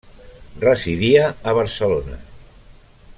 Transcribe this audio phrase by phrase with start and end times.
[0.63, 2.17] Residia a Barcelona.